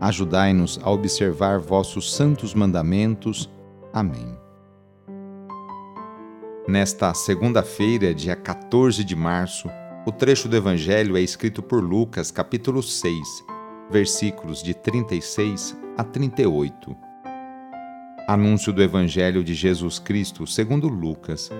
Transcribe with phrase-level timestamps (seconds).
[0.00, 3.50] Ajudai-nos a observar vossos santos mandamentos.
[3.92, 4.34] Amém.
[6.66, 9.68] Nesta segunda-feira, dia 14 de março,
[10.06, 13.18] o trecho do Evangelho é escrito por Lucas, capítulo 6,
[13.90, 16.96] versículos de 36 a 38.
[18.26, 21.50] Anúncio do Evangelho de Jesus Cristo segundo Lucas.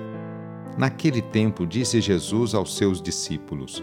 [0.78, 3.82] Naquele tempo disse Jesus aos seus discípulos: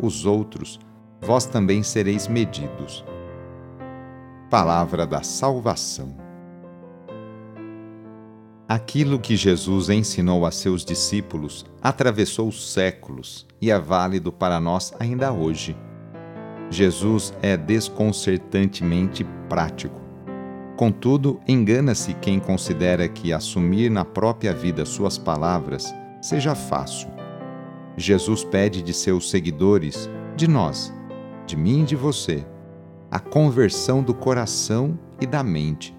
[0.00, 0.78] os outros,
[1.20, 3.04] vós também sereis medidos.
[4.50, 6.16] Palavra da Salvação.
[8.68, 15.32] Aquilo que Jesus ensinou a seus discípulos atravessou séculos e é válido para nós ainda
[15.32, 15.76] hoje.
[16.70, 19.98] Jesus é desconcertantemente prático.
[20.76, 27.17] Contudo, engana-se quem considera que assumir na própria vida suas palavras seja fácil
[27.98, 30.92] Jesus pede de seus seguidores, de nós,
[31.46, 32.46] de mim e de você,
[33.10, 35.96] a conversão do coração e da mente.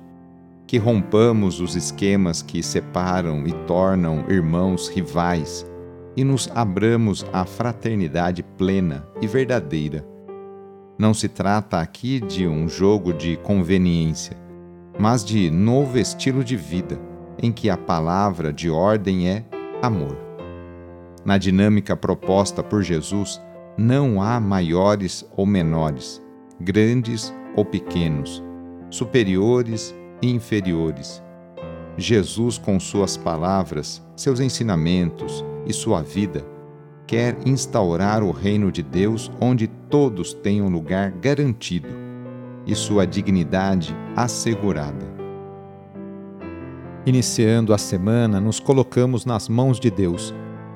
[0.66, 5.66] Que rompamos os esquemas que separam e tornam irmãos rivais
[6.16, 10.06] e nos abramos à fraternidade plena e verdadeira.
[10.98, 14.38] Não se trata aqui de um jogo de conveniência,
[15.00, 17.00] mas de novo estilo de vida,
[17.42, 19.46] em que a palavra de ordem é
[19.82, 20.29] amor.
[21.26, 23.42] Na dinâmica proposta por Jesus,
[23.78, 26.22] não há maiores ou menores,
[26.60, 28.44] grandes ou pequenos,
[28.90, 31.22] superiores e inferiores.
[31.98, 36.46] Jesus, com suas palavras, seus ensinamentos e sua vida,
[37.06, 41.90] quer instaurar o reino de Deus onde todos um lugar garantido
[42.66, 45.08] e sua dignidade assegurada.
[47.06, 50.34] Iniciando a semana, nos colocamos nas mãos de Deus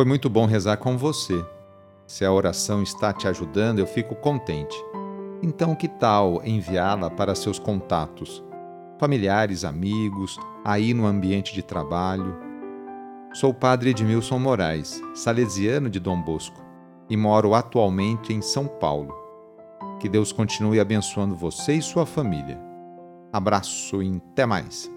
[0.00, 1.44] Foi muito bom rezar com você.
[2.06, 4.74] Se a oração está te ajudando, eu fico contente.
[5.42, 8.42] Então, que tal enviá-la para seus contatos?
[8.98, 12.34] familiares, amigos, aí no ambiente de trabalho.
[13.34, 16.64] Sou o padre Edmilson Moraes, salesiano de Dom Bosco,
[17.10, 19.14] e moro atualmente em São Paulo.
[20.00, 22.58] Que Deus continue abençoando você e sua família.
[23.30, 24.90] Abraço e até mais.